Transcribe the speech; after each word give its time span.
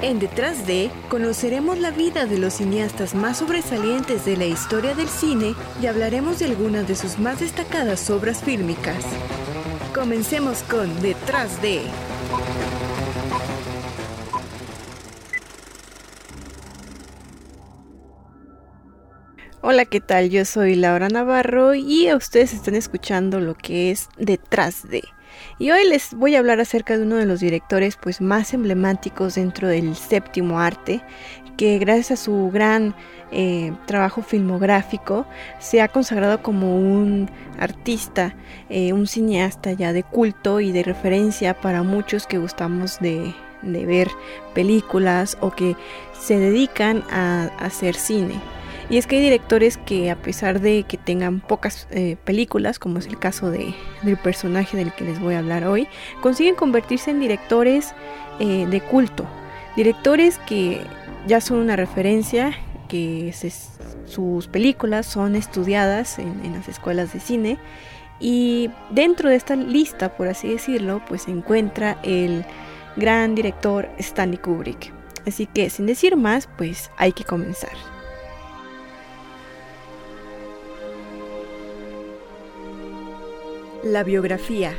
En 0.00 0.18
Detrás 0.18 0.66
de, 0.66 0.90
conoceremos 1.08 1.78
la 1.78 1.90
vida 1.90 2.24
de 2.24 2.38
los 2.38 2.54
cineastas 2.54 3.14
más 3.14 3.38
sobresalientes 3.38 4.24
de 4.24 4.36
la 4.36 4.46
historia 4.46 4.94
del 4.94 5.08
cine 5.08 5.54
y 5.82 5.86
hablaremos 5.86 6.38
de 6.38 6.46
algunas 6.46 6.88
de 6.88 6.94
sus 6.94 7.18
más 7.18 7.40
destacadas 7.40 8.08
obras 8.08 8.42
fílmicas. 8.42 9.04
Comencemos 9.94 10.62
con 10.62 11.02
Detrás 11.02 11.60
de. 11.60 11.82
Hola, 19.60 19.84
¿qué 19.84 20.00
tal? 20.00 20.30
Yo 20.30 20.44
soy 20.44 20.76
Laura 20.76 21.08
Navarro 21.08 21.74
y 21.74 22.10
ustedes 22.14 22.54
están 22.54 22.74
escuchando 22.74 23.40
lo 23.40 23.54
que 23.54 23.90
es 23.90 24.08
Detrás 24.16 24.88
de. 24.88 25.02
Y 25.58 25.70
hoy 25.70 25.88
les 25.88 26.14
voy 26.14 26.36
a 26.36 26.38
hablar 26.38 26.60
acerca 26.60 26.96
de 26.96 27.04
uno 27.04 27.16
de 27.16 27.26
los 27.26 27.40
directores 27.40 27.96
pues 27.96 28.20
más 28.20 28.54
emblemáticos 28.54 29.34
dentro 29.34 29.68
del 29.68 29.96
séptimo 29.96 30.60
arte, 30.60 31.02
que 31.56 31.78
gracias 31.78 32.12
a 32.12 32.24
su 32.24 32.50
gran 32.52 32.94
eh, 33.30 33.72
trabajo 33.84 34.22
filmográfico 34.22 35.26
se 35.58 35.82
ha 35.82 35.88
consagrado 35.88 36.42
como 36.42 36.78
un 36.78 37.28
artista, 37.58 38.34
eh, 38.70 38.94
un 38.94 39.06
cineasta 39.06 39.72
ya 39.72 39.92
de 39.92 40.02
culto 40.02 40.60
y 40.60 40.72
de 40.72 40.82
referencia 40.82 41.52
para 41.52 41.82
muchos 41.82 42.26
que 42.26 42.38
gustamos 42.38 42.98
de, 43.00 43.34
ver 43.62 44.08
películas 44.54 45.36
o 45.40 45.50
que 45.50 45.76
se 46.18 46.38
dedican 46.38 47.02
a 47.10 47.50
hacer 47.58 47.96
cine. 47.96 48.40
Y 48.90 48.96
es 48.96 49.06
que 49.06 49.16
hay 49.16 49.22
directores 49.22 49.76
que 49.76 50.10
a 50.10 50.16
pesar 50.16 50.60
de 50.60 50.84
que 50.84 50.96
tengan 50.96 51.40
pocas 51.40 51.86
eh, 51.90 52.16
películas, 52.24 52.78
como 52.78 52.98
es 52.98 53.06
el 53.06 53.18
caso 53.18 53.50
de, 53.50 53.74
del 54.02 54.16
personaje 54.16 54.76
del 54.78 54.92
que 54.94 55.04
les 55.04 55.20
voy 55.20 55.34
a 55.34 55.40
hablar 55.40 55.66
hoy, 55.66 55.88
consiguen 56.22 56.54
convertirse 56.54 57.10
en 57.10 57.20
directores 57.20 57.94
eh, 58.40 58.66
de 58.66 58.80
culto. 58.80 59.26
Directores 59.76 60.38
que 60.38 60.80
ya 61.26 61.42
son 61.42 61.58
una 61.58 61.76
referencia, 61.76 62.54
que 62.88 63.34
sus 64.06 64.48
películas 64.48 65.04
son 65.04 65.36
estudiadas 65.36 66.18
en, 66.18 66.40
en, 66.42 66.54
las 66.54 66.68
escuelas 66.68 67.12
de 67.12 67.20
cine. 67.20 67.58
Y 68.20 68.70
dentro 68.90 69.28
de 69.28 69.36
esta 69.36 69.54
lista, 69.54 70.16
por 70.16 70.28
así 70.28 70.48
decirlo, 70.48 71.02
pues 71.06 71.22
se 71.22 71.30
encuentra 71.30 71.98
el 72.02 72.44
gran 72.96 73.34
director 73.34 73.90
Stanley 73.98 74.38
Kubrick. 74.38 74.92
Así 75.26 75.46
que 75.46 75.68
sin 75.68 75.84
decir 75.84 76.16
más, 76.16 76.48
pues 76.56 76.90
hay 76.96 77.12
que 77.12 77.24
comenzar. 77.24 77.97
La 83.88 84.04
biografía. 84.04 84.74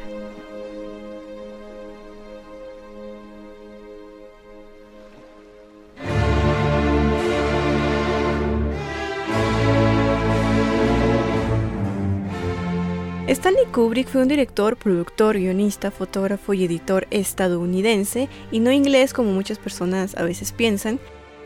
Stanley 13.28 13.66
Kubrick 13.72 14.08
fue 14.10 14.22
un 14.22 14.28
director, 14.28 14.78
productor, 14.78 15.40
guionista, 15.40 15.90
fotógrafo 15.90 16.54
y 16.54 16.66
editor 16.66 17.08
estadounidense 17.10 18.30
y 18.52 18.60
no 18.60 18.72
inglés 18.72 19.14
como 19.14 19.32
muchas 19.32 19.58
personas 19.58 20.16
a 20.18 20.24
veces 20.24 20.52
piensan. 20.52 21.00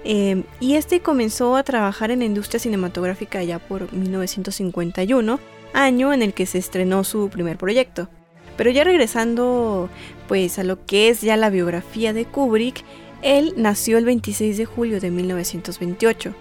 Eh, 0.04 0.44
y 0.60 0.74
este 0.76 1.00
comenzó 1.00 1.56
a 1.56 1.64
trabajar 1.64 2.12
en 2.12 2.20
la 2.20 2.26
industria 2.26 2.60
cinematográfica 2.60 3.42
ya 3.42 3.60
por 3.60 3.94
1951 3.94 5.40
año 5.74 6.14
en 6.14 6.22
el 6.22 6.34
que 6.34 6.46
se 6.46 6.58
estrenó 6.58 7.04
su 7.04 7.30
primer 7.30 7.58
proyecto. 7.58 8.10
Pero 8.56 8.70
ya 8.70 8.84
regresando 8.84 9.90
pues 10.28 10.60
a 10.60 10.64
lo 10.64 10.86
que 10.86 11.10
es 11.10 11.22
ya 11.22 11.38
la 11.38 11.50
biografía 11.50 12.14
de 12.14 12.26
Kubrick, 12.26 12.84
él 13.22 13.54
nació 13.58 13.98
el 13.98 14.06
26 14.06 14.58
de 14.58 14.66
julio 14.66 15.00
de 15.00 15.12
1928 15.12 16.36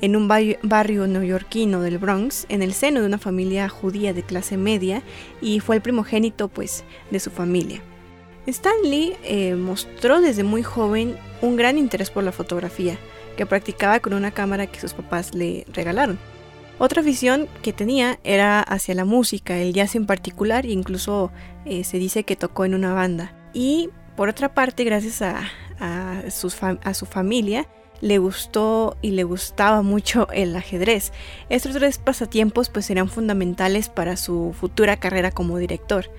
en 0.00 0.16
un 0.16 0.28
barrio 0.28 1.06
neoyorquino 1.06 1.80
del 1.80 1.98
Bronx, 1.98 2.46
en 2.48 2.62
el 2.62 2.74
seno 2.74 3.00
de 3.00 3.06
una 3.06 3.18
familia 3.18 3.68
judía 3.68 4.12
de 4.12 4.22
clase 4.22 4.56
media 4.56 5.02
y 5.40 5.60
fue 5.60 5.76
el 5.76 5.82
primogénito 5.82 6.48
pues 6.48 6.84
de 7.10 7.20
su 7.20 7.30
familia. 7.30 7.80
Stanley 8.46 9.16
eh, 9.24 9.54
mostró 9.54 10.20
desde 10.20 10.44
muy 10.44 10.62
joven 10.62 11.16
un 11.42 11.56
gran 11.56 11.78
interés 11.78 12.10
por 12.10 12.24
la 12.24 12.32
fotografía, 12.32 12.96
que 13.36 13.46
practicaba 13.46 14.00
con 14.00 14.14
una 14.14 14.30
cámara 14.30 14.66
que 14.66 14.80
sus 14.80 14.94
papás 14.94 15.34
le 15.34 15.66
regalaron. 15.72 16.18
Otra 16.78 17.00
afición 17.00 17.48
que 17.62 17.72
tenía 17.72 18.18
era 18.22 18.60
hacia 18.60 18.94
la 18.94 19.06
música, 19.06 19.56
el 19.56 19.72
jazz 19.72 19.94
en 19.94 20.04
particular, 20.04 20.66
e 20.66 20.72
incluso 20.72 21.30
eh, 21.64 21.84
se 21.84 21.98
dice 21.98 22.24
que 22.24 22.36
tocó 22.36 22.66
en 22.66 22.74
una 22.74 22.92
banda. 22.92 23.32
Y 23.54 23.88
por 24.14 24.28
otra 24.28 24.52
parte, 24.52 24.84
gracias 24.84 25.22
a, 25.22 25.42
su 26.30 27.06
familia, 27.06 27.66
le 28.02 28.18
gustó 28.18 28.96
y 29.00 29.12
le 29.12 29.24
gustaba 29.24 29.80
mucho 29.80 30.28
el 30.32 30.54
ajedrez. 30.54 31.12
Estos 31.48 31.74
tres 31.74 31.96
pasatiempos 31.96 32.68
pues 32.68 32.90
eran 32.90 33.08
fundamentales 33.08 33.88
para 33.88 34.16
su 34.16 34.54
futura 34.58 34.98
carrera 34.98 35.30
como 35.30 35.56
director. 35.56 36.10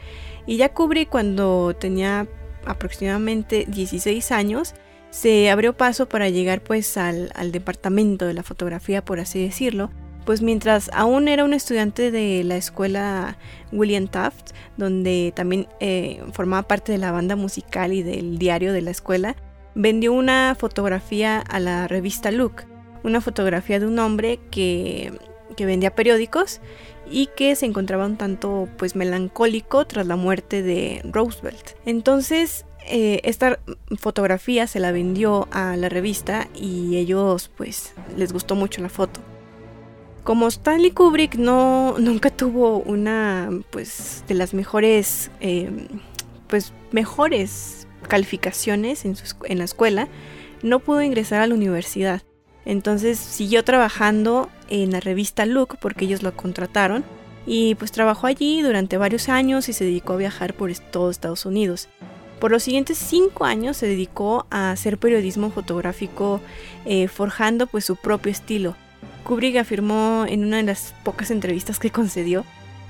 Y 0.48 0.58
ya 0.58 0.74
Kubrick 0.74 1.10
cuando 1.10 1.76
tenía 1.76 2.28
aproximadamente 2.66 3.66
16 3.68 4.32
años, 4.32 4.74
se 5.12 5.52
abrió 5.52 5.78
paso 5.78 6.10
para 6.10 6.30
llegar 6.30 6.62
pues 6.62 6.98
al 6.98 7.52
departamento 7.52 8.26
de 8.26 8.34
la 8.34 8.44
fotografía, 8.44 9.06
por 9.06 9.20
así 9.20 9.42
decirlo, 9.42 9.92
pues 10.28 10.42
mientras 10.42 10.92
aún 10.94 11.30
era 11.30 11.46
un 11.46 11.54
estudiante 11.54 12.12
de 12.12 12.44
la 12.44 12.58
escuela 12.58 13.38
William 13.72 14.10
Taft, 14.10 14.52
donde 14.76 15.32
también 15.34 15.70
eh, 15.80 16.22
formaba 16.34 16.68
parte 16.68 16.92
de 16.92 16.98
la 16.98 17.14
banda 17.14 17.38
musical 17.38 17.94
y 17.94 18.04
del 18.04 18.38
diario 18.38 18.74
de 18.74 18.82
la 18.82 18.92
escuela, 18.92 19.38
vendió 19.74 20.12
una 20.12 20.54
fotografía 20.60 21.40
a 21.40 21.62
la 21.62 21.88
revista 21.88 22.30
Look, 22.32 22.66
una 23.06 23.22
fotografía 23.22 23.80
de 23.80 23.88
un 23.88 23.98
hombre 24.00 24.42
que, 24.52 25.14
vendía 25.58 25.96
periódicos 25.96 26.60
y 27.10 27.30
que 27.38 27.56
se 27.56 27.66
encontraba 27.66 28.06
un 28.06 28.18
tanto 28.18 28.68
pues 28.78 28.98
melancólico 28.98 29.88
tras 29.88 30.08
la 30.08 30.18
muerte 30.18 30.62
de 30.62 31.04
Roosevelt. 31.06 31.78
Entonces 31.86 32.66
eh, 32.86 33.22
esta 33.24 33.60
fotografía 33.98 34.68
se 34.68 34.82
la 34.82 34.92
vendió 34.92 35.48
a 35.52 35.78
la 35.78 35.88
revista 35.88 36.50
y 36.54 36.98
ellos 36.98 37.50
pues 37.56 37.94
les 38.18 38.34
gustó 38.34 38.56
mucho 38.56 38.82
la 38.82 38.90
foto. 38.90 39.22
Como 40.28 40.50
Stanley 40.50 40.92
Kubrick 40.92 41.36
no, 41.36 41.96
nunca 42.00 42.30
tuvo 42.30 42.80
una 42.80 43.50
pues 43.70 44.26
de 44.28 44.34
las 44.34 44.54
mejores 44.54 45.32
em, 45.40 45.88
pues 46.50 46.74
mejores 46.92 47.88
calificaciones 48.10 49.06
en, 49.06 49.16
en 49.46 49.58
la 49.58 49.64
escuela, 49.64 50.10
no 50.64 50.80
pudo 50.80 51.02
ingresar 51.02 51.42
a 51.42 51.48
la 51.48 51.56
universidad. 51.56 52.24
Entonces 52.66 53.18
siguió 53.18 53.64
trabajando 53.64 54.50
en 54.68 54.92
la 54.92 55.00
revista 55.00 55.46
Look 55.46 55.78
porque 55.80 56.04
ellos 56.04 56.24
lo 56.24 56.36
contrataron 56.36 57.06
y 57.46 57.76
pues 57.76 57.94
trabajó 57.94 58.28
allí 58.28 58.62
durante 58.62 58.98
varios 58.98 59.30
años 59.30 59.70
y 59.70 59.74
se 59.74 59.86
dedicó 59.86 60.12
a 60.12 60.18
viajar 60.18 60.56
por 60.56 60.74
todo 60.92 61.10
Estados 61.10 61.46
Unidos. 61.46 61.88
Por 62.42 62.52
los 62.52 62.64
siguientes 62.64 62.98
cinco 62.98 63.46
años 63.46 63.78
se 63.78 63.88
dedicó 63.88 64.46
a 64.50 64.72
hacer 64.72 64.98
periodismo 64.98 65.52
fotográfico 65.52 66.42
eh, 66.84 67.08
forjando 67.08 67.66
pues 67.66 67.86
su 67.86 67.96
propio 67.96 68.34
estilo 68.34 68.76
Kubrick 69.28 69.58
afirmó 69.58 70.26
en 70.26 70.46
una 70.46 70.58
de 70.58 70.64
las 70.64 70.96
pocas 71.04 71.32
entrevistas 71.32 71.80
que 71.80 71.92
concedió 71.92 72.46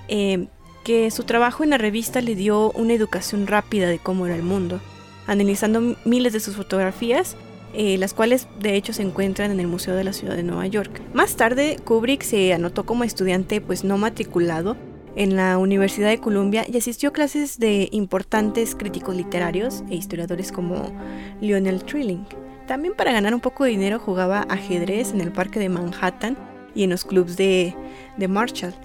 eh, 0.08 0.46
que 0.84 1.10
su 1.10 1.24
trabajo 1.24 1.64
en 1.64 1.72
la 1.72 1.80
revista 1.80 2.22
le 2.22 2.36
dio 2.36 2.72
una 2.74 2.94
educación 2.94 3.48
rápida 3.48 3.88
de 3.90 3.98
cómo 3.98 4.28
era 4.28 4.36
el 4.36 4.44
mundo, 4.44 4.80
analizando 5.26 5.96
miles 6.06 6.34
de 6.34 6.40
sus 6.40 6.56
fotografías, 6.56 7.36
eh, 7.74 7.98
las 7.98 8.14
cuales 8.14 8.48
de 8.60 8.76
hecho 8.76 8.94
se 8.94 9.02
encuentran 9.02 9.50
en 9.50 9.60
el 9.60 9.68
Museo 9.68 9.96
de 9.96 10.04
la 10.04 10.14
Ciudad 10.14 10.36
de 10.36 10.44
Nueva 10.44 10.68
York. 10.68 11.02
Más 11.12 11.36
tarde, 11.36 11.78
Kubrick 11.84 12.22
se 12.22 12.54
anotó 12.54 12.86
como 12.86 13.04
estudiante 13.04 13.60
pues 13.60 13.84
no 13.84 13.98
matriculado 13.98 14.78
en 15.16 15.36
la 15.36 15.58
Universidad 15.58 16.10
de 16.10 16.20
Columbia 16.20 16.66
y 16.72 16.78
asistió 16.78 17.10
a 17.10 17.14
clases 17.14 17.58
de 17.58 17.90
importantes 17.92 18.76
críticos 18.76 19.16
literarios 19.16 19.84
e 19.90 19.96
historiadores 19.96 20.52
como 20.52 20.94
Lionel 21.42 21.84
Trilling. 21.84 22.47
También 22.68 22.96
para 22.96 23.14
ganar 23.14 23.34
un 23.34 23.40
poco 23.40 23.64
de 23.64 23.70
dinero 23.72 23.98
jugaba 23.98 24.42
ajedrez 24.50 25.14
en 25.14 25.22
el 25.22 25.32
parque 25.32 25.58
de 25.60 25.70
Manhattan 25.70 26.38
y 26.76 26.84
en 26.84 26.90
los 26.90 27.06
clubs 27.06 27.38
de, 27.38 27.74
Marshall. 28.28 28.76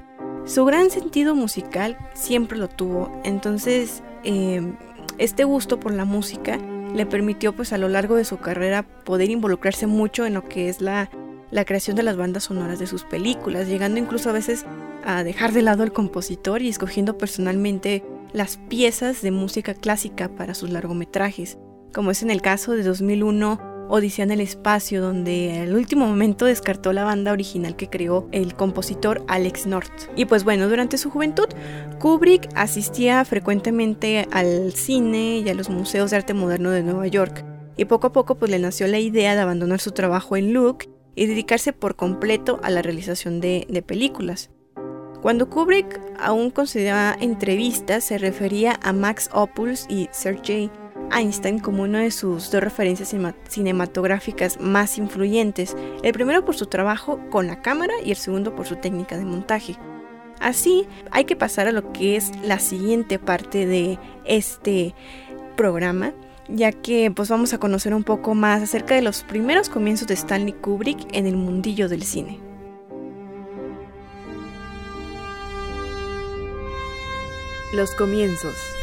Su 0.45 0.65
gran 0.65 0.91
sentido 0.91 1.35
musical 1.35 1.99
siempre 2.15 2.59
lo 2.59 2.69
tuvo, 2.69 3.21
entonces 3.25 4.03
em, 4.23 4.77
este 5.19 5.45
gusto 5.45 5.81
por 5.81 5.93
la 5.93 6.05
música 6.05 6.59
le 6.95 7.07
permitió 7.07 7.55
pues 7.55 7.73
a 7.73 7.79
lo 7.79 7.89
largo 7.89 8.15
de 8.15 8.25
su 8.25 8.39
carrera 8.39 8.83
poder 8.83 9.31
involucrarse 9.31 9.87
mucho 9.87 10.27
en 10.27 10.35
lo 10.35 10.49
que 10.49 10.69
es 10.69 10.81
la, 10.81 11.11
la 11.51 11.65
creación 11.65 11.97
de 11.97 12.03
las 12.05 12.17
bandas 12.17 12.45
sonoras 12.45 12.79
de 12.79 12.87
sus 12.87 13.03
películas, 13.03 13.67
llegando 13.67 13.99
incluso 13.99 14.31
a 14.31 14.33
veces 14.33 14.65
a 15.05 15.25
dejar 15.25 15.53
de 15.53 15.63
lado 15.63 15.83
al 15.83 15.93
compositor 15.93 16.63
y 16.63 16.69
escogiendo 16.69 17.19
personalmente 17.19 18.05
las 18.33 18.59
piezas 18.69 19.23
de 19.23 19.33
música 19.33 19.75
clásica 19.75 20.29
para 20.29 20.55
sus 20.55 20.71
largometrajes, 20.71 21.59
como 21.93 22.13
es 22.13 22.23
en 22.23 22.31
el 22.31 22.43
caso 22.43 22.73
de 22.73 22.85
2001 22.85 23.72
Odisea 23.89 24.25
en 24.25 24.31
el 24.31 24.41
espacio, 24.41 25.03
donde 25.03 25.61
al 25.61 25.75
último 25.75 26.07
momento 26.07 26.47
descartó 26.47 26.93
la 26.93 27.05
banda 27.05 27.33
original 27.33 27.77
que 27.77 27.91
creó 27.91 28.29
el 28.33 28.55
compositor 28.55 29.25
Alex 29.29 29.67
North. 29.67 30.11
Y 30.17 30.25
pues 30.25 30.45
bueno, 30.45 30.69
durante 30.69 30.99
su 30.99 31.11
juventud, 31.11 31.47
Kubrick 31.99 32.49
asistía 32.55 33.25
frecuentemente 33.25 34.27
al 34.31 34.73
cine 34.73 35.39
y 35.39 35.49
a 35.49 35.55
los 35.55 35.69
museos 35.69 36.11
de 36.11 36.17
arte 36.17 36.35
moderno 36.35 36.71
de 36.71 36.83
Nueva 36.83 37.07
York. 37.07 37.45
Y 37.77 37.85
poco 37.87 38.09
a 38.09 38.13
poco 38.13 38.37
pues 38.37 38.51
le 38.51 38.59
nació 38.59 38.87
la 38.87 38.99
idea 38.99 39.35
de 39.35 39.41
abandonar 39.41 39.81
su 39.81 39.93
trabajo 39.93 40.37
en 40.37 40.53
Look 40.53 40.89
y 41.15 41.27
dedicarse 41.27 41.73
por 41.73 41.97
completo 41.97 42.61
a 42.63 42.71
la 42.71 42.83
realización 42.83 43.41
de, 43.41 43.85
películas. 43.87 44.51
Cuando 45.21 45.49
Kubrick 45.49 46.01
aún 46.19 46.51
consideraba 46.51 47.17
entrevistas, 47.21 48.05
se 48.05 48.19
refería 48.19 48.79
a 48.83 48.93
Max 48.93 49.31
Ophuls 49.33 49.87
y 49.89 50.09
Sergei 50.11 50.71
Einstein 51.13 51.59
como 51.59 51.83
una 51.83 52.01
de 52.01 52.11
sus 52.11 52.51
dos 52.51 52.63
referencias 52.63 53.15
cinematográficas 53.49 54.61
más 54.61 54.99
influyentes, 54.99 55.77
el 56.03 56.13
primero 56.13 56.45
por 56.45 56.57
su 56.57 56.67
trabajo 56.67 57.21
con 57.31 57.47
la 57.47 57.63
cámara 57.63 57.95
y 58.05 58.11
el 58.11 58.17
segundo 58.17 58.55
por 58.55 58.67
su 58.67 58.77
técnica 58.77 59.17
de 59.17 59.25
montaje. 59.25 59.77
Así, 60.41 60.89
hay 61.11 61.25
que 61.25 61.37
pasar 61.37 61.69
a 61.69 61.73
lo 61.73 61.93
que 61.93 62.17
es 62.17 62.33
la 62.43 62.59
siguiente 62.59 63.19
parte 63.19 63.67
de 63.67 63.99
este 64.25 64.95
programa, 65.57 66.13
ya 66.49 66.73
que 66.73 67.11
pues 67.11 67.29
vamos 67.29 67.53
a 67.53 67.59
conocer 67.59 67.95
un 67.95 68.03
poco 68.03 68.35
más 68.35 68.63
acerca 68.63 68.95
de 68.95 69.03
los 69.03 69.23
primeros 69.23 69.69
comienzos 69.69 70.09
de 70.09 70.15
Stanley 70.15 70.55
Kubrick 70.55 71.07
en 71.13 71.27
el 71.27 71.37
mundillo 71.37 71.89
del 71.89 72.03
cine. 72.03 72.41
Los 77.73 77.95
comienzos. 77.95 78.82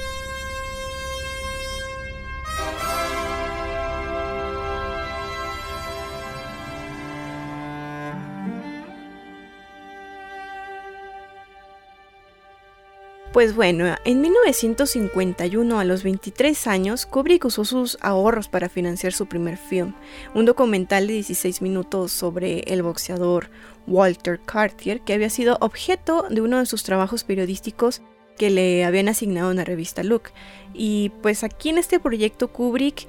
Pues 13.39 13.55
bueno, 13.55 13.95
en 14.03 14.19
1951, 14.19 15.79
a 15.79 15.85
los 15.85 16.03
23 16.03 16.67
años, 16.67 17.05
Kubrick 17.05 17.45
usó 17.45 17.63
sus 17.63 17.97
ahorros 18.01 18.49
para 18.49 18.67
financiar 18.67 19.13
su 19.13 19.27
primer 19.27 19.55
film, 19.55 19.93
un 20.35 20.43
documental 20.43 21.07
de 21.07 21.13
16 21.13 21.61
minutos 21.61 22.11
sobre 22.11 22.59
el 22.67 22.83
boxeador 22.83 23.49
Walter 23.87 24.41
Cartier, 24.45 24.99
que 24.99 25.13
había 25.13 25.29
sido 25.29 25.57
objeto 25.61 26.25
de 26.29 26.41
uno 26.41 26.59
de 26.59 26.65
sus 26.65 26.83
trabajos 26.83 27.23
periodísticos 27.23 28.01
que 28.37 28.49
le 28.49 28.83
habían 28.83 29.07
asignado 29.07 29.51
en 29.51 29.55
la 29.55 29.63
revista 29.63 30.03
Look. 30.03 30.31
Y 30.73 31.13
pues 31.21 31.45
aquí 31.45 31.69
en 31.69 31.77
este 31.77 32.01
proyecto 32.01 32.49
Kubrick 32.49 33.07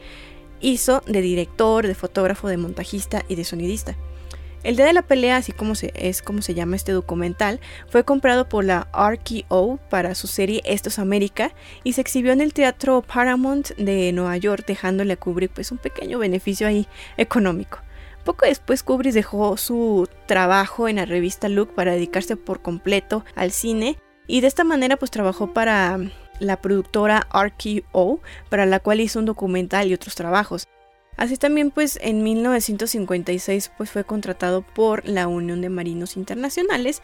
hizo 0.61 1.03
de 1.09 1.23
director, 1.23 1.89
de 1.89 1.97
fotógrafo, 1.97 2.47
de 2.47 2.57
montajista 2.57 3.25
y 3.27 3.35
de 3.35 3.43
sonidista. 3.43 3.97
El 4.63 4.77
día 4.77 4.85
de 4.85 4.93
la 4.93 5.03
pelea, 5.03 5.37
así 5.37 5.53
como 5.53 5.75
se, 5.75 5.91
es 5.95 6.21
como 6.21 6.43
se 6.43 6.53
llama 6.53 6.77
este 6.77 6.93
documental, 6.93 7.61
fue 7.89 8.05
comprado 8.05 8.47
por 8.47 8.65
la 8.65 8.89
RKO 8.93 9.79
para 9.89 10.15
su 10.15 10.27
serie 10.27 10.61
Estos 10.67 10.99
América 10.99 11.53
y 11.83 11.95
se 11.95 12.03
exhibió 12.03 12.33
en 12.33 12.43
el 12.43 12.53
Teatro 12.53 13.01
Paramount 13.01 13.71
de 13.77 14.13
Nueva 14.13 14.37
York, 14.37 14.65
dejándole 14.67 15.15
a 15.15 15.17
Kubrick 15.17 15.53
pues 15.53 15.73
un 15.73 15.79
pequeño 15.79 16.19
beneficio 16.19 16.67
ahí 16.67 16.87
económico. 17.17 17.79
Poco 18.25 18.45
después 18.45 18.83
Kubrick 18.83 19.15
dejó 19.15 19.57
su 19.57 20.07
trabajo 20.27 20.89
en 20.89 20.97
la 20.97 21.07
revista 21.07 21.49
Look 21.49 21.75
para 21.75 21.93
dedicarse 21.93 22.37
por 22.37 22.61
completo 22.61 23.25
al 23.35 23.53
cine 23.53 23.97
y 24.27 24.43
de 24.43 24.47
esta 24.47 24.65
manera 24.65 24.99
pues 24.99 25.11
trabajó 25.11 25.55
para 25.55 25.99
la 26.39 26.61
productora 26.61 27.27
RKO, 27.33 28.21
para 28.51 28.67
la 28.67 28.81
cual 28.81 29.01
hizo 29.01 29.19
un 29.19 29.25
documental 29.25 29.89
y 29.89 29.95
otros 29.95 30.15
trabajos. 30.15 30.69
Así 31.21 31.37
también 31.37 31.71
pues 31.71 31.99
en 32.01 32.23
1956 32.23 33.73
pues 33.77 33.91
fue 33.91 34.05
contratado 34.05 34.63
por 34.63 35.07
la 35.07 35.29
Unión 35.29 35.61
de 35.61 35.69
Marinos 35.69 36.17
Internacionales 36.17 37.03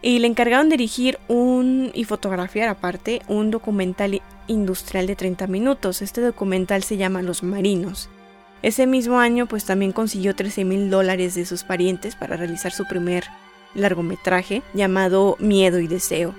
y 0.00 0.20
le 0.20 0.26
encargaron 0.26 0.70
dirigir 0.70 1.18
un 1.28 1.90
y 1.92 2.04
fotografiar 2.04 2.70
aparte 2.70 3.20
un 3.28 3.50
documental 3.50 4.22
industrial 4.46 5.06
de 5.06 5.16
30 5.16 5.48
minutos. 5.48 6.00
Este 6.00 6.22
documental 6.22 6.82
se 6.82 6.96
llama 6.96 7.20
Los 7.20 7.42
Marinos. 7.42 8.08
Ese 8.62 8.86
mismo 8.86 9.20
año 9.20 9.44
pues 9.44 9.66
también 9.66 9.92
consiguió 9.92 10.34
13 10.34 10.64
mil 10.64 10.88
dólares 10.88 11.34
de 11.34 11.44
sus 11.44 11.62
parientes 11.62 12.16
para 12.16 12.38
realizar 12.38 12.72
su 12.72 12.86
primer 12.86 13.24
largometraje 13.74 14.62
llamado 14.72 15.36
Miedo 15.40 15.78
y 15.78 15.88
Deseo. 15.88 16.34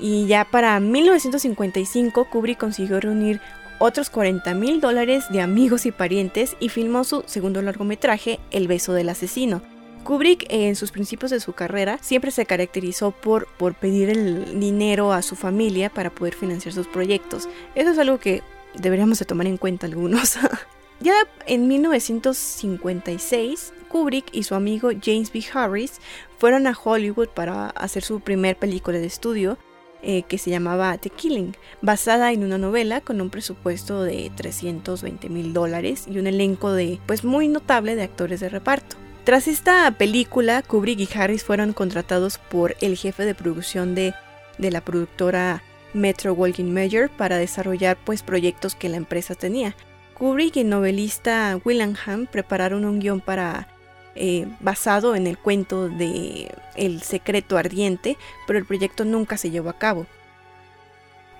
Y 0.00 0.26
ya 0.26 0.46
para 0.46 0.80
1955 0.80 2.30
Kubrick 2.30 2.58
consiguió 2.58 2.98
reunir 2.98 3.42
otros 3.82 4.10
40 4.10 4.54
mil 4.54 4.80
dólares 4.80 5.24
de 5.30 5.40
amigos 5.40 5.86
y 5.86 5.90
parientes 5.90 6.54
y 6.60 6.68
filmó 6.68 7.02
su 7.02 7.24
segundo 7.26 7.60
largometraje, 7.62 8.38
El 8.52 8.68
beso 8.68 8.92
del 8.92 9.08
asesino. 9.08 9.60
Kubrick 10.04 10.46
en 10.50 10.76
sus 10.76 10.92
principios 10.92 11.32
de 11.32 11.40
su 11.40 11.52
carrera 11.52 11.98
siempre 12.00 12.30
se 12.30 12.46
caracterizó 12.46 13.10
por, 13.10 13.48
por 13.58 13.74
pedir 13.74 14.08
el 14.08 14.60
dinero 14.60 15.12
a 15.12 15.20
su 15.22 15.34
familia 15.34 15.90
para 15.90 16.10
poder 16.10 16.34
financiar 16.34 16.72
sus 16.72 16.86
proyectos. 16.86 17.48
Eso 17.74 17.90
es 17.90 17.98
algo 17.98 18.20
que 18.20 18.44
deberíamos 18.74 19.18
de 19.18 19.24
tomar 19.24 19.48
en 19.48 19.56
cuenta 19.56 19.86
algunos. 19.86 20.38
ya 21.00 21.14
en 21.46 21.66
1956, 21.66 23.72
Kubrick 23.88 24.26
y 24.30 24.44
su 24.44 24.54
amigo 24.54 24.90
James 25.02 25.32
B. 25.32 25.44
Harris 25.52 25.94
fueron 26.38 26.68
a 26.68 26.78
Hollywood 26.80 27.30
para 27.30 27.70
hacer 27.70 28.04
su 28.04 28.20
primer 28.20 28.56
película 28.56 28.98
de 28.98 29.06
estudio 29.06 29.58
eh, 30.02 30.24
que 30.24 30.38
se 30.38 30.50
llamaba 30.50 30.98
The 30.98 31.10
Killing, 31.10 31.56
basada 31.80 32.32
en 32.32 32.42
una 32.42 32.58
novela 32.58 33.00
con 33.00 33.20
un 33.20 33.30
presupuesto 33.30 34.02
de 34.02 34.30
320 34.34 35.28
mil 35.28 35.52
dólares 35.52 36.06
y 36.10 36.18
un 36.18 36.26
elenco 36.26 36.72
de, 36.72 36.98
pues 37.06 37.24
muy 37.24 37.48
notable 37.48 37.94
de 37.94 38.02
actores 38.02 38.40
de 38.40 38.48
reparto. 38.48 38.96
Tras 39.24 39.46
esta 39.46 39.88
película, 39.92 40.62
Kubrick 40.62 40.98
y 40.98 41.08
Harris 41.16 41.44
fueron 41.44 41.72
contratados 41.72 42.38
por 42.38 42.74
el 42.80 42.96
jefe 42.96 43.24
de 43.24 43.36
producción 43.36 43.94
de, 43.94 44.14
de 44.58 44.70
la 44.72 44.80
productora 44.80 45.62
Metro 45.94 46.32
Walking 46.32 46.72
Mayer 46.72 47.08
para 47.08 47.38
desarrollar 47.38 47.96
pues 48.04 48.22
proyectos 48.22 48.74
que 48.74 48.88
la 48.88 48.96
empresa 48.96 49.36
tenía. 49.36 49.76
Kubrick 50.14 50.56
y 50.56 50.60
el 50.60 50.68
novelista 50.68 51.58
Willingham 51.64 52.26
prepararon 52.26 52.84
un 52.84 52.98
guion 52.98 53.20
para 53.20 53.68
eh, 54.14 54.46
basado 54.60 55.14
en 55.14 55.26
el 55.26 55.38
cuento 55.38 55.88
de 55.88 56.50
El 56.74 57.02
secreto 57.02 57.56
ardiente, 57.56 58.16
pero 58.46 58.58
el 58.58 58.66
proyecto 58.66 59.04
nunca 59.04 59.36
se 59.36 59.50
llevó 59.50 59.70
a 59.70 59.78
cabo. 59.78 60.06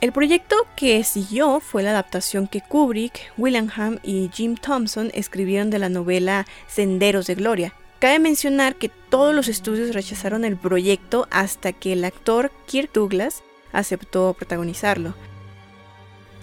El 0.00 0.10
proyecto 0.10 0.56
que 0.74 1.04
siguió 1.04 1.60
fue 1.60 1.84
la 1.84 1.90
adaptación 1.90 2.48
que 2.48 2.60
Kubrick, 2.60 3.32
Willingham 3.38 4.00
y 4.02 4.30
Jim 4.32 4.56
Thompson 4.56 5.12
escribieron 5.14 5.70
de 5.70 5.78
la 5.78 5.88
novela 5.88 6.44
Senderos 6.66 7.28
de 7.28 7.36
Gloria. 7.36 7.72
Cabe 8.00 8.19
mencionar 8.19 8.75
que 8.75 8.88
todos 8.88 9.32
los 9.32 9.46
estudios 9.46 9.94
rechazaron 9.94 10.44
el 10.44 10.56
proyecto 10.56 11.28
hasta 11.30 11.72
que 11.72 11.92
el 11.92 12.04
actor 12.04 12.50
Kirk 12.66 12.92
Douglas 12.92 13.44
aceptó 13.72 14.34
protagonizarlo. 14.36 15.14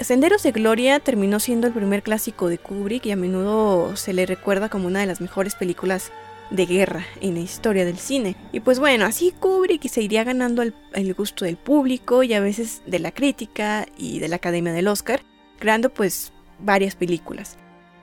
Senderos 0.01 0.43
de 0.43 0.51
Gloria 0.51 0.99
terminó 1.01 1.39
siendo 1.41 1.67
el 1.67 1.73
primer 1.73 2.03
clásico 2.03 2.47
de 2.47 2.57
Kubrick 2.57 3.05
y 3.05 3.11
a 3.11 3.17
menudo 3.17 3.97
se 3.97 4.13
le 4.13 4.25
recuerda 4.25 4.69
como 4.69 4.87
una 4.87 5.01
de 5.01 5.05
las 5.05 5.19
mejores 5.19 5.55
películas 5.55 6.11
de 6.51 6.65
guerra 6.65 7.05
en 7.21 7.33
la 7.33 7.41
historia 7.41 7.85
del 7.85 7.97
cine. 7.97 8.35
Y 8.53 8.61
pues 8.61 8.79
bueno, 8.79 9.05
así 9.05 9.33
Kubrick 9.37 9.87
se 9.89 10.01
iría 10.01 10.23
ganando 10.23 10.61
el, 10.61 11.13
gusto 11.13 11.43
del 11.43 11.57
público 11.57 12.23
y 12.23 12.33
a 12.33 12.39
veces 12.39 12.81
de 12.85 12.99
la 12.99 13.11
crítica 13.11 13.85
y 13.97 14.19
de 14.19 14.29
la 14.29 14.37
Academia 14.37 14.71
del 14.71 14.87
Oscar, 14.87 15.21
creando 15.59 15.89
pues 15.89 16.31
varias 16.59 16.95
películas. 16.95 17.57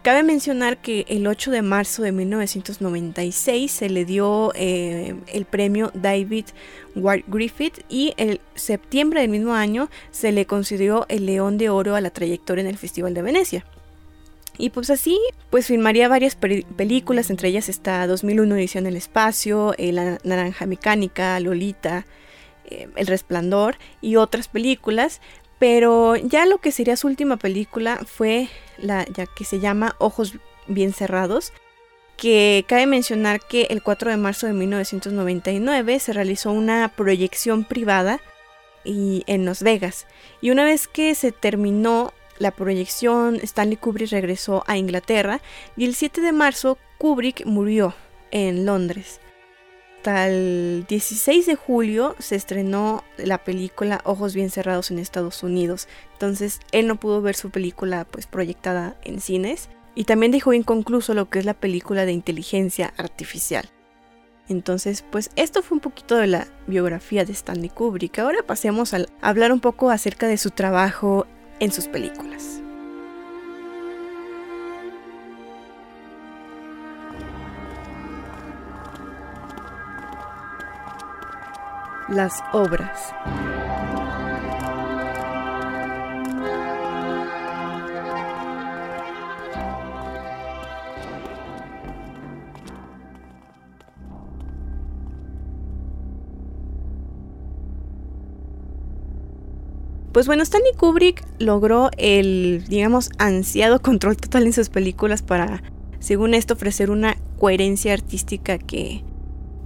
Cabe 0.07 0.23
mencionar 0.23 0.79
que 0.79 1.05
el 1.09 1.27
8 1.27 1.51
de 1.51 1.63
marzo 1.63 2.01
de 2.01 2.13
1996 2.13 3.73
se 3.73 3.91
le 3.91 4.05
dio 4.05 4.53
eh, 4.55 5.17
el 5.27 5.47
premio 5.47 5.91
David 5.95 6.45
Ward 6.95 7.25
Griffith 7.27 7.81
y 7.89 8.15
el 8.17 8.41
septiembre 8.55 9.23
del 9.23 9.31
mismo 9.31 9.55
año 9.55 9.91
se 10.13 10.31
le 10.31 10.47
concedió 10.47 11.07
el 11.09 11.27
León 11.27 11.59
de 11.59 11.71
Oro 11.71 11.97
a 11.97 12.01
la 12.01 12.11
trayectoria 12.11 12.63
en 12.63 12.69
el 12.69 12.79
Festival 12.79 13.15
de 13.15 13.23
Venecia. 13.23 13.65
Y 14.59 14.71
pues 14.71 14.91
así, 14.91 15.19
pues 15.51 15.67
filmaría 15.67 16.07
varias 16.07 16.37
películas, 16.37 17.29
entre 17.29 17.49
ellas 17.49 17.69
está 17.69 18.07
2001 18.07 18.55
Edición 18.55 18.87
el 18.87 18.95
Espacio, 18.95 19.75
eh, 19.77 19.91
La 19.91 20.21
Naranja 20.23 20.67
Mecánica, 20.67 21.41
Lolita, 21.41 22.07
eh, 22.67 22.89
El 22.95 23.09
Resplandor 23.09 23.77
y 24.01 24.15
otras 24.15 24.47
películas, 24.47 25.21
pero 25.59 26.17
ya 26.17 26.47
lo 26.47 26.59
que 26.59 26.73
sería 26.73 26.97
su 26.97 27.07
última 27.07 27.37
película 27.37 28.01
fue 28.07 28.49
la 28.79 29.05
ya 29.07 29.27
que 29.27 29.45
se 29.45 29.61
llama 29.61 29.97
Ojos 29.99 30.35
bien 30.67 30.93
cerrados, 30.93 31.53
que 32.17 32.65
cabe 32.67 32.87
mencionar 32.87 33.41
que 33.41 33.63
el 33.71 33.83
4 33.83 34.11
de 34.11 34.17
marzo 34.17 34.47
de 34.47 34.53
1999 34.53 35.99
se 35.99 36.13
realizó 36.13 36.51
una 36.51 36.89
proyección 36.89 37.65
privada 37.65 38.21
y 38.85 39.25
en 39.27 39.45
Las 39.45 39.63
Vegas. 39.63 40.07
Y 40.41 40.51
una 40.51 40.65
vez 40.65 40.89
que 40.89 41.15
se 41.15 41.33
terminó 41.33 42.13
la 42.39 42.51
proyección, 42.51 43.37
Stanley 43.43 43.77
Kubrick 43.77 44.11
regresó 44.11 44.63
a 44.67 44.77
Inglaterra 44.77 45.41
y 45.77 45.85
el 45.85 45.95
7 45.95 46.21
de 46.21 46.33
marzo 46.33 46.79
Kubrick 46.99 47.45
murió 47.47 47.95
en 48.31 48.67
Londres 48.67 49.21
hasta 50.07 50.29
el 50.29 50.85
16 50.89 51.47
de 51.47 51.57
julio 51.57 52.15
se 52.21 52.37
estrenó 52.37 53.03
la 53.17 53.39
película 53.39 54.03
Ojos 54.05 54.37
bien 54.37 54.51
cerrados 54.51 54.93
en 54.93 55.01
Estados 55.01 55.43
Unidos. 55.43 55.89
Entonces 56.13 56.61
él 56.71 56.87
no 56.87 56.95
pudo 56.95 57.23
ver 57.23 57.35
su 57.35 57.51
película 57.51 58.07
pues 58.09 58.29
proyectada 58.29 58.97
en 59.03 59.21
cines. 59.21 59.69
Y 59.97 60.05
también 60.05 60.31
dejó 60.31 60.53
inconcluso 60.53 61.13
lo 61.13 61.29
que 61.29 61.41
es 61.41 61.45
la 61.45 61.55
película 61.55 62.07
de 62.07 62.13
inteligencia 62.13 62.95
artificial. 62.99 63.69
Entonces, 64.49 65.05
pues 65.11 65.31
esto 65.35 65.61
fue 65.61 65.75
un 65.75 65.81
poquito 65.81 66.15
de 66.15 66.29
la 66.29 66.47
biografía 66.69 67.25
de 67.25 67.33
Stanley 67.33 67.71
Kubrick. 67.71 68.21
Ahora 68.21 68.45
pasemos 68.47 68.95
a 68.95 69.07
hablar 69.23 69.51
un 69.51 69.59
poco 69.59 69.91
acerca 69.91 70.29
de 70.29 70.37
su 70.37 70.51
trabajo 70.51 71.27
en 71.59 71.73
sus 71.73 71.89
películas. 71.89 72.63
Las 82.09 82.43
obras. 82.53 83.13
Pues 100.17 100.27
bueno, 100.27 100.45
Stanley 100.45 100.73
Kubrick 100.75 101.23
logró 101.39 101.91
el, 101.99 102.65
digamos, 102.69 103.11
ansiado 103.19 103.83
control 103.83 104.17
total 104.17 104.45
en 104.47 104.55
sus 104.55 104.71
películas 104.71 105.21
para, 105.21 105.63
según 105.99 106.33
esto, 106.33 106.55
ofrecer 106.55 106.91
una 106.91 107.17
coherencia 107.39 107.93
artística 107.93 108.57
que, 108.57 109.05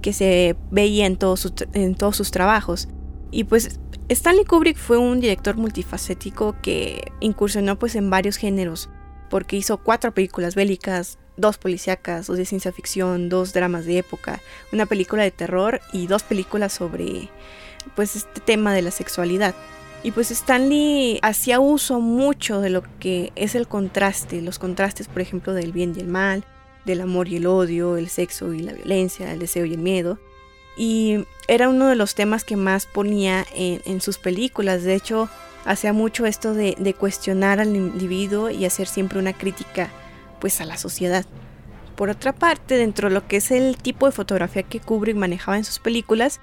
que 0.01 0.13
se 0.13 0.55
veía 0.71 1.05
en 1.05 1.17
todos, 1.17 1.53
en 1.73 1.95
todos 1.95 2.17
sus 2.17 2.31
trabajos. 2.31 2.87
Y 3.31 3.45
pues 3.45 3.79
Stanley 4.09 4.45
Kubrick 4.45 4.77
fue 4.77 4.97
un 4.97 5.21
director 5.21 5.55
multifacético 5.55 6.55
que 6.61 7.11
incursionó 7.21 7.79
pues 7.79 7.95
en 7.95 8.09
varios 8.09 8.35
géneros, 8.35 8.89
porque 9.29 9.55
hizo 9.55 9.77
cuatro 9.77 10.13
películas 10.13 10.55
bélicas, 10.55 11.17
dos 11.37 11.57
policíacas, 11.57 12.27
dos 12.27 12.37
de 12.37 12.45
ciencia 12.45 12.73
ficción, 12.73 13.29
dos 13.29 13.53
dramas 13.53 13.85
de 13.85 13.99
época, 13.99 14.41
una 14.73 14.85
película 14.85 15.23
de 15.23 15.31
terror 15.31 15.79
y 15.93 16.07
dos 16.07 16.23
películas 16.23 16.73
sobre 16.73 17.29
pues 17.95 18.15
este 18.15 18.41
tema 18.41 18.73
de 18.73 18.81
la 18.81 18.91
sexualidad. 18.91 19.55
Y 20.03 20.11
pues 20.11 20.31
Stanley 20.31 21.19
hacía 21.21 21.59
uso 21.59 21.99
mucho 21.99 22.59
de 22.59 22.69
lo 22.69 22.83
que 22.99 23.31
es 23.35 23.55
el 23.55 23.67
contraste, 23.67 24.41
los 24.41 24.59
contrastes 24.59 25.07
por 25.07 25.21
ejemplo 25.21 25.53
del 25.53 25.71
bien 25.71 25.93
y 25.95 25.99
el 25.99 26.07
mal, 26.07 26.43
del 26.85 27.01
amor 27.01 27.27
y 27.27 27.37
el 27.37 27.47
odio, 27.47 27.97
el 27.97 28.09
sexo 28.09 28.53
y 28.53 28.59
la 28.59 28.73
violencia, 28.73 29.31
el 29.31 29.39
deseo 29.39 29.65
y 29.65 29.73
el 29.73 29.79
miedo. 29.79 30.19
Y 30.77 31.25
era 31.47 31.69
uno 31.69 31.87
de 31.87 31.95
los 31.95 32.15
temas 32.15 32.43
que 32.43 32.55
más 32.55 32.85
ponía 32.85 33.45
en, 33.53 34.01
sus 34.01 34.17
películas. 34.17 34.83
De 34.83 34.95
hecho, 34.95 35.29
hacía 35.65 35.93
mucho 35.93 36.25
esto 36.25 36.53
de, 36.53 36.95
cuestionar 36.97 37.59
al 37.59 37.75
individuo 37.75 38.49
y 38.49 38.65
hacer 38.65 38.87
siempre 38.87 39.19
una 39.19 39.33
crítica 39.33 39.89
pues 40.39 40.61
a 40.61 40.65
la 40.65 40.77
sociedad. 40.77 41.25
Por 41.95 42.09
otra 42.09 42.33
parte, 42.33 42.77
dentro 42.77 43.09
de 43.09 43.13
lo 43.13 43.27
que 43.27 43.37
es 43.37 43.51
el 43.51 43.77
tipo 43.77 44.05
de 44.05 44.11
fotografía 44.11 44.63
que 44.63 44.79
Kubrick 44.79 45.15
manejaba 45.15 45.57
en 45.57 45.65
sus 45.65 45.77
películas, 45.77 46.39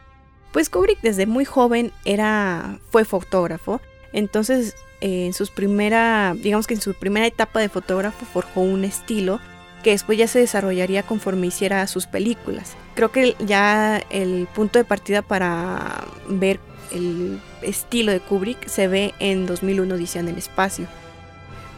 pues 0.52 0.70
Kubrick 0.70 1.00
desde 1.00 1.26
muy 1.26 1.44
joven 1.44 1.90
era, 2.04 2.78
fue 2.90 3.04
fotógrafo, 3.04 3.80
entonces 4.12 4.76
eh, 5.00 5.26
en 5.26 5.32
sus 5.32 5.50
primera, 5.50 6.34
digamos 6.36 6.66
que 6.66 6.74
en 6.74 6.80
su 6.80 6.94
primera 6.94 7.26
etapa 7.26 7.60
de 7.60 7.68
fotógrafo 7.68 8.24
forjó 8.26 8.60
un 8.60 8.84
estilo 8.84 9.40
que 9.82 9.90
después 9.90 10.18
ya 10.18 10.26
se 10.26 10.38
desarrollaría 10.38 11.02
conforme 11.02 11.46
hiciera 11.46 11.86
sus 11.86 12.06
películas. 12.06 12.76
Creo 12.94 13.12
que 13.12 13.36
ya 13.38 14.02
el 14.10 14.48
punto 14.54 14.78
de 14.78 14.84
partida 14.84 15.22
para 15.22 16.04
ver 16.28 16.60
el 16.90 17.40
estilo 17.62 18.12
de 18.12 18.20
Kubrick 18.20 18.66
se 18.68 18.88
ve 18.88 19.14
en 19.18 19.46
2001 19.46 19.94
Odisea 19.94 20.20
en 20.20 20.28
el 20.28 20.38
espacio. 20.38 20.86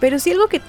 Pero 0.00 0.18
sí 0.18 0.30
algo 0.30 0.48
que, 0.48 0.60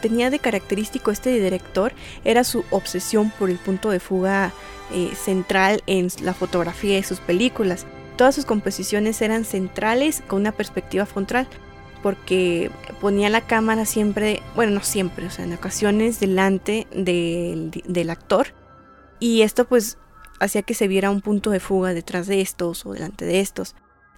tenía 0.00 0.30
de 0.30 0.38
característico 0.38 1.10
este 1.10 1.30
director 1.40 1.92
era 2.24 2.44
su 2.44 2.64
obsesión 2.70 3.32
por 3.36 3.50
el 3.50 3.58
punto 3.58 3.90
de 3.90 3.98
fuga 3.98 4.52
eh, 4.92 5.10
central 5.16 5.82
en 5.86 6.08
la 6.22 6.34
fotografía 6.34 6.94
de 6.94 7.02
sus 7.02 7.18
películas. 7.18 7.84
Todas 8.16 8.36
sus 8.36 8.44
composiciones 8.44 9.20
eran 9.20 9.44
centrales 9.44 10.22
con 10.26 10.40
una 10.40 10.52
perspectiva 10.52 11.04
frontal, 11.04 11.48
porque 12.02 12.70
ponía 13.00 13.30
la 13.30 13.40
cámara 13.40 13.84
siempre, 13.84 14.42
bueno, 14.54 14.72
no 14.72 14.82
siempre, 14.82 15.26
o 15.26 15.30
sea, 15.30 15.44
en 15.44 15.52
ocasiones 15.52 16.20
delante 16.20 16.86
del, 16.92 18.10
actor. 18.10 18.48
Y 19.18 19.42
esto 19.42 19.64
pues 19.66 19.98
hacía 20.40 20.62
que 20.62 20.74
se 20.74 20.88
viera 20.88 21.10
un 21.10 21.22
punto 21.22 21.50
de 21.50 21.60
fuga 21.60 21.94
detrás 21.94 22.26
de 22.26 22.40
estos 22.40 22.84
o 22.86 22.92
delante 22.92 23.24
de 23.24 23.40
estos. 23.40 23.74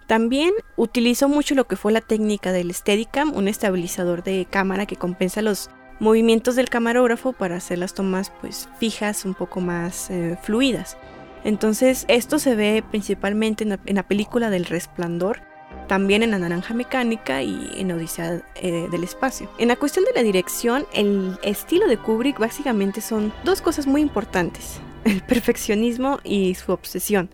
También 0.07 0.53
utilizó 0.77 1.29
mucho 1.29 1.55
lo 1.55 1.67
que 1.67 1.77
fue 1.77 1.93
la 1.93 2.01
técnica 2.01 2.51
del 2.51 2.73
Steadicam, 2.73 3.35
un 3.37 3.47
estabilizador 3.47 4.23
de 4.23 4.47
cámara 4.51 4.87
que 4.87 4.97
compensa 4.97 5.43
los 5.43 5.71
movimientos 6.01 6.57
del 6.57 6.69
camarógrafo 6.69 7.33
para 7.33 7.57
hacer 7.57 7.79
las 7.79 7.95
tomas 7.95 8.33
pues 8.41 8.69
fijas, 8.79 9.25
un 9.25 9.35
poco 9.35 9.61
más 9.61 10.11
eh, 10.11 10.39
fluidas. 10.43 10.97
Entonces 11.45 12.05
esto 12.09 12.39
se 12.39 12.55
ve 12.55 12.83
principalmente 12.91 13.65
en 13.65 13.97
la, 13.97 14.03
película 14.03 14.51
del 14.51 14.65
Resplandor, 14.65 15.41
también 15.89 16.23
en 16.23 16.31
La 16.31 16.39
Naranja 16.39 16.75
Mecánica 16.75 17.43
y 17.43 17.71
en 17.77 17.91
Odisea 17.91 18.43
eh, 18.57 18.89
del 18.91 19.05
Espacio. 19.05 19.51
En 19.59 19.69
la 19.69 19.77
cuestión 19.77 20.05
de 20.05 20.13
la 20.13 20.23
dirección, 20.23 20.87
el 20.93 21.39
estilo 21.43 21.89
de 21.89 21.97
Kubrick 21.97 22.39
básicamente 22.39 23.01
son 23.01 23.33
dos 23.45 23.63
cosas 23.63 23.87
muy 23.87 24.03
importantes, 24.03 24.81
el 25.05 25.23
perfeccionismo 25.23 26.21
y 26.23 26.55
su 26.55 26.73
obsesión. 26.73 27.31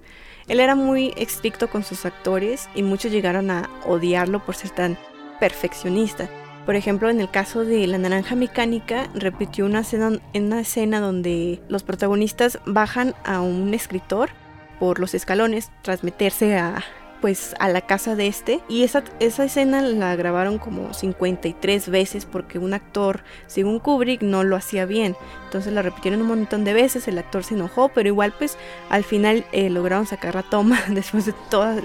Él 0.46 0.60
era 0.60 0.74
muy 0.74 1.12
estricto 1.16 1.68
con 1.68 1.84
sus 1.84 2.04
actores 2.04 2.68
y 2.74 2.82
muchos 2.82 3.10
llegaron 3.10 3.50
a 3.50 3.68
odiarlo 3.86 4.44
por 4.44 4.54
ser 4.54 4.70
tan 4.70 4.98
perfeccionista. 5.40 6.28
Por 6.66 6.76
ejemplo, 6.76 7.10
en 7.10 7.20
el 7.20 7.30
caso 7.30 7.64
de 7.64 7.86
La 7.86 7.98
Naranja 7.98 8.34
Mecánica, 8.34 9.08
repitió 9.14 9.66
una 9.66 9.80
escena, 9.80 10.18
una 10.34 10.60
escena 10.60 11.00
donde 11.00 11.60
los 11.68 11.82
protagonistas 11.82 12.58
bajan 12.64 13.14
a 13.24 13.40
un 13.40 13.74
escritor 13.74 14.30
por 14.78 14.98
los 14.98 15.14
escalones 15.14 15.70
tras 15.82 16.04
meterse 16.04 16.56
a, 16.56 16.82
pues, 17.20 17.54
a 17.58 17.68
la 17.68 17.80
casa 17.82 18.16
de 18.16 18.26
este. 18.26 18.60
Y 18.68 18.82
esa, 18.82 19.04
esa 19.20 19.44
escena 19.44 19.82
la 19.82 20.14
grabaron 20.16 20.58
como 20.58 20.92
53 20.92 21.88
veces 21.88 22.26
porque 22.26 22.58
un 22.58 22.74
actor, 22.74 23.22
según 23.46 23.78
Kubrick, 23.78 24.22
no 24.22 24.44
lo 24.44 24.56
hacía 24.56 24.86
bien. 24.86 25.16
Entonces 25.44 25.72
la 25.72 25.82
repitieron 25.82 26.20
un 26.20 26.28
montón 26.28 26.64
de 26.64 26.74
veces, 26.74 27.06
el 27.08 27.18
actor 27.18 27.44
se 27.44 27.54
enojó, 27.54 27.88
pero 27.88 28.08
igual 28.08 28.34
pues 28.36 28.58
al 28.90 29.04
final 29.04 29.44
eh, 29.52 29.70
lograron 29.70 30.06
sacar 30.06 30.34
la 30.34 30.42
toma 30.42 30.80
después 30.88 31.26
de 31.26 31.34
todas 31.50 31.82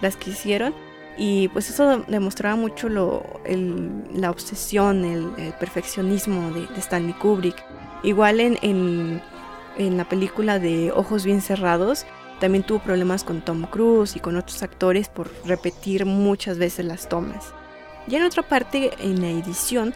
las 0.00 0.16
que 0.16 0.30
hicieron. 0.30 0.74
Y 1.16 1.48
pues 1.48 1.68
eso 1.68 2.04
demostraba 2.08 2.56
mucho 2.56 2.88
lo, 2.88 3.22
la 4.14 4.30
obsesión, 4.30 5.04
el, 5.04 5.52
perfeccionismo 5.54 6.50
de, 6.52 6.66
Stanley 6.78 7.14
Kubrick. 7.14 7.56
Igual 8.02 8.40
en, 8.40 8.58
en, 8.62 9.96
la 9.96 10.04
película 10.08 10.58
de 10.58 10.90
Ojos 10.92 11.24
Bien 11.24 11.40
Cerrados, 11.40 12.06
también 12.42 12.64
tuvo 12.64 12.80
problemas 12.80 13.22
con 13.22 13.40
Tom 13.40 13.66
Cruise 13.66 14.16
y 14.16 14.18
con 14.18 14.36
otros 14.36 14.64
actores 14.64 15.08
por 15.08 15.30
repetir 15.46 16.06
muchas 16.06 16.58
veces 16.58 16.84
las 16.84 17.08
tomas. 17.08 17.54
Y 18.08 18.16
en 18.16 18.24
otra 18.24 18.42
parte, 18.42 18.90
en 18.98 19.20
la 19.20 19.30
edición, 19.30 19.94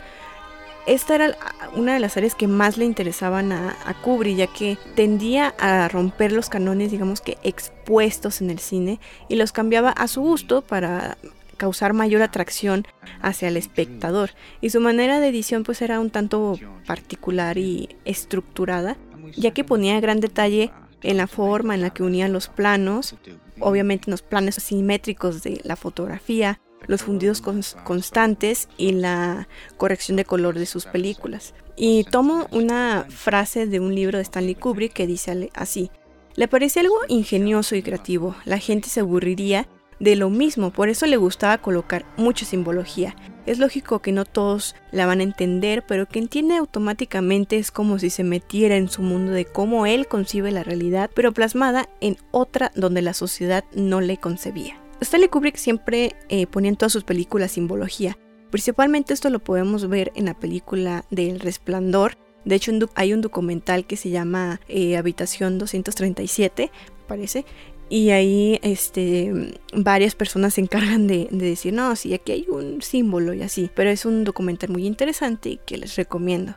esta 0.86 1.16
era 1.16 1.36
una 1.74 1.94
de 1.94 1.98
las 1.98 2.16
áreas 2.16 2.36
que 2.36 2.46
más 2.46 2.78
le 2.78 2.84
interesaban 2.84 3.50
a, 3.50 3.74
Kubrick, 4.00 4.36
ya 4.36 4.46
que 4.46 4.78
tendía 4.94 5.54
a 5.58 5.88
romper 5.88 6.30
los 6.30 6.48
canones, 6.48 6.92
digamos 6.92 7.20
que 7.20 7.36
expuestos 7.42 8.40
en 8.40 8.50
el 8.50 8.60
cine, 8.60 9.00
y 9.28 9.34
los 9.34 9.50
cambiaba 9.50 9.90
a 9.90 10.06
su 10.06 10.20
gusto 10.20 10.62
para 10.62 11.18
causar 11.56 11.94
mayor 11.94 12.22
atracción 12.22 12.86
hacia 13.22 13.48
el 13.48 13.56
espectador. 13.56 14.30
Y 14.60 14.70
su 14.70 14.80
manera 14.80 15.18
de 15.18 15.30
edición 15.30 15.64
pues 15.64 15.82
era 15.82 15.98
un 15.98 16.10
tanto 16.10 16.60
particular 16.86 17.58
y 17.58 17.88
estructurada, 18.04 18.96
ya 19.36 19.50
que 19.50 19.64
ponía 19.64 19.98
gran 19.98 20.20
detalle 20.20 20.70
en 21.02 21.16
la 21.16 21.26
forma 21.26 21.74
en 21.74 21.82
la 21.82 21.90
que 21.90 22.02
unían 22.02 22.32
los 22.32 22.48
planos, 22.48 23.14
obviamente 23.60 24.04
en 24.08 24.12
los 24.12 24.22
planos 24.22 24.56
simétricos 24.56 25.42
de 25.42 25.60
la 25.64 25.76
fotografía, 25.76 26.60
los 26.86 27.02
fundidos 27.02 27.42
constantes 27.84 28.68
y 28.76 28.92
la 28.92 29.48
corrección 29.76 30.16
de 30.16 30.24
color 30.24 30.58
de 30.58 30.66
sus 30.66 30.86
películas. 30.86 31.54
Y 31.76 32.04
tomo 32.04 32.46
una 32.52 33.06
frase 33.08 33.66
de 33.66 33.80
un 33.80 33.94
libro 33.94 34.18
de 34.18 34.22
Stanley 34.22 34.54
Kubrick 34.54 34.92
que 34.92 35.06
dice 35.06 35.50
así, 35.54 35.90
le 36.34 36.48
parece 36.48 36.80
algo 36.80 36.96
ingenioso 37.08 37.76
y 37.76 37.82
creativo, 37.82 38.34
la 38.44 38.58
gente 38.58 38.88
se 38.88 39.00
aburriría 39.00 39.68
de 39.98 40.16
lo 40.16 40.30
mismo, 40.30 40.70
por 40.70 40.88
eso 40.88 41.06
le 41.06 41.16
gustaba 41.16 41.58
colocar 41.58 42.04
mucha 42.16 42.44
simbología. 42.44 43.16
Es 43.46 43.58
lógico 43.58 44.00
que 44.00 44.12
no 44.12 44.24
todos 44.24 44.74
la 44.90 45.06
van 45.06 45.20
a 45.20 45.22
entender, 45.22 45.84
pero 45.86 46.06
que 46.06 46.18
entiende 46.18 46.56
automáticamente 46.56 47.58
es 47.58 47.70
como 47.70 47.98
si 47.98 48.10
se 48.10 48.24
metiera 48.24 48.76
en 48.76 48.88
su 48.88 49.02
mundo 49.02 49.32
de 49.32 49.44
cómo 49.44 49.86
él 49.86 50.08
concibe 50.08 50.50
la 50.50 50.64
realidad, 50.64 51.10
pero 51.14 51.32
plasmada 51.32 51.88
en 52.00 52.16
otra 52.32 52.72
donde 52.74 53.02
la 53.02 53.14
sociedad 53.14 53.64
no 53.72 54.00
le 54.00 54.16
concebía. 54.16 54.80
Stanley 55.00 55.28
Kubrick 55.28 55.56
siempre 55.56 56.16
eh, 56.28 56.46
ponía 56.46 56.70
en 56.70 56.76
todas 56.76 56.92
sus 56.92 57.04
películas 57.04 57.52
simbología. 57.52 58.18
Principalmente 58.50 59.12
esto 59.12 59.30
lo 59.30 59.38
podemos 59.38 59.88
ver 59.88 60.12
en 60.14 60.24
la 60.24 60.34
película 60.34 61.04
del 61.10 61.40
Resplandor. 61.40 62.16
De 62.44 62.54
hecho, 62.54 62.72
hay 62.94 63.12
un 63.12 63.20
documental 63.20 63.86
que 63.86 63.96
se 63.96 64.10
llama 64.10 64.60
eh, 64.68 64.96
Habitación 64.96 65.58
237, 65.58 66.70
parece. 67.06 67.44
Y 67.88 68.10
ahí 68.10 68.58
este, 68.62 69.54
varias 69.72 70.14
personas 70.14 70.54
se 70.54 70.60
encargan 70.60 71.06
de, 71.06 71.28
de, 71.30 71.46
decir, 71.46 71.72
no, 71.72 71.94
sí, 71.94 72.14
aquí 72.14 72.32
hay 72.32 72.46
un 72.48 72.82
símbolo 72.82 73.32
y 73.32 73.42
así. 73.42 73.70
Pero 73.74 73.90
es 73.90 74.04
un 74.04 74.24
documental 74.24 74.70
muy 74.70 74.86
interesante 74.86 75.50
y 75.50 75.56
que 75.58 75.78
les 75.78 75.94
recomiendo. 75.96 76.54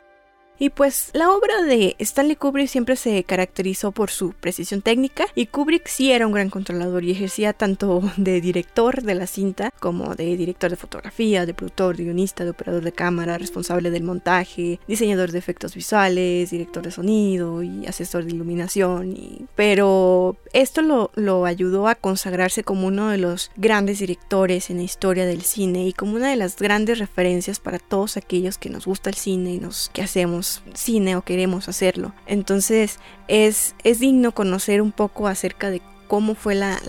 Y 0.59 0.69
pues 0.69 1.09
la 1.13 1.31
obra 1.31 1.61
de 1.63 1.95
Stanley 1.99 2.35
Kubrick 2.35 2.67
siempre 2.67 2.97
se 2.97 3.23
caracterizó 3.23 3.93
por 3.93 4.11
su 4.11 4.33
precisión 4.33 4.81
técnica 4.81 5.25
y 5.33 5.45
Kubrick 5.45 5.87
sí 5.87 6.11
era 6.11 6.27
un 6.27 6.33
gran 6.33 6.49
controlador 6.49 7.05
y 7.05 7.11
ejercía 7.11 7.53
tanto 7.53 8.01
de 8.17 8.41
director 8.41 9.01
de 9.01 9.15
la 9.15 9.25
cinta 9.25 9.71
como 9.79 10.15
de 10.15 10.35
director 10.35 10.69
de 10.69 10.75
fotografía, 10.75 11.45
de 11.45 11.53
productor, 11.53 11.95
de 11.95 12.03
guionista, 12.03 12.43
de 12.43 12.49
operador 12.49 12.83
de 12.83 12.91
cámara, 12.91 13.37
responsable 13.37 13.89
del 13.89 14.03
montaje, 14.03 14.81
diseñador 14.85 15.31
de 15.31 15.39
efectos 15.39 15.75
visuales, 15.75 16.51
director 16.51 16.83
de 16.83 16.91
sonido 16.91 17.63
y 17.63 17.87
asesor 17.87 18.25
de 18.25 18.31
iluminación. 18.31 19.13
Y... 19.13 19.45
Pero 19.55 20.35
esto 20.51 20.81
lo, 20.81 21.11
lo 21.15 21.45
ayudó 21.45 21.87
a 21.87 21.95
consagrarse 21.95 22.63
como 22.63 22.87
uno 22.87 23.09
de 23.09 23.17
los 23.17 23.49
grandes 23.55 23.99
directores 23.99 24.69
en 24.69 24.77
la 24.77 24.83
historia 24.83 25.25
del 25.25 25.43
cine 25.43 25.87
y 25.87 25.93
como 25.93 26.17
una 26.17 26.29
de 26.29 26.35
las 26.35 26.57
grandes 26.57 26.99
referencias 26.99 27.59
para 27.61 27.79
todos 27.79 28.17
aquellos 28.17 28.57
que 28.57 28.69
nos 28.69 28.85
gusta 28.85 29.09
el 29.09 29.15
cine 29.15 29.53
y 29.53 29.59
nos 29.59 29.89
que 29.93 30.01
hacemos 30.01 30.48
cine 30.73 31.15
o 31.15 31.21
queremos 31.21 31.69
hacerlo. 31.69 32.13
Entonces 32.25 32.99
es, 33.27 33.75
es 33.83 33.99
digno 33.99 34.33
conocer 34.33 34.81
un 34.81 34.91
poco 34.91 35.27
acerca 35.27 35.69
de 35.69 35.81
cómo 36.09 36.33
fue 36.33 36.55
la, 36.55 36.79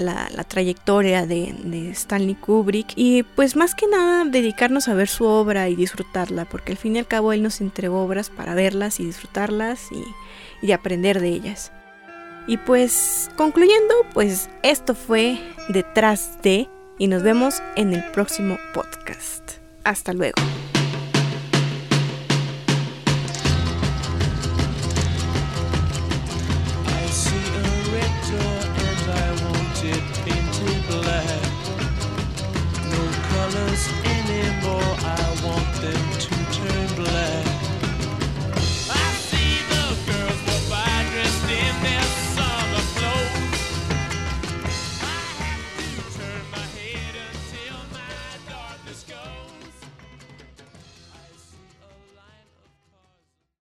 trayectoria 0.48 1.26
de, 1.26 1.90
Stanley 1.92 2.34
Kubrick 2.34 2.94
y 2.96 3.22
pues 3.22 3.54
más 3.54 3.74
que 3.74 3.86
nada 3.86 4.24
dedicarnos 4.24 4.88
a 4.88 4.94
ver 4.94 5.08
su 5.08 5.26
obra 5.26 5.68
y 5.68 5.76
disfrutarla, 5.76 6.46
porque 6.46 6.72
al 6.72 6.78
fin 6.78 6.96
y 6.96 7.00
al 7.00 7.06
cabo 7.06 7.32
él 7.32 7.42
nos 7.42 7.60
entregó 7.60 8.02
obras 8.02 8.30
para 8.30 8.54
verlas 8.54 8.98
y 8.98 9.04
disfrutarlas 9.04 9.92
y, 9.92 10.66
y 10.66 10.72
aprender 10.72 11.20
de 11.20 11.28
ellas. 11.28 11.70
Y 12.46 12.56
pues 12.56 13.30
concluyendo, 13.36 13.94
pues 14.14 14.48
esto 14.62 14.94
fue 14.94 15.38
detrás 15.68 16.42
de 16.42 16.68
y 16.98 17.06
nos 17.06 17.22
vemos 17.22 17.62
en 17.76 17.92
el 17.92 18.02
próximo 18.12 18.58
podcast. 18.72 19.52
Hasta 19.84 20.14
luego. 20.14 20.40